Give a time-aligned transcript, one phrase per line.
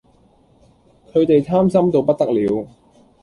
[1.13, 2.65] 佢地貪心到不得了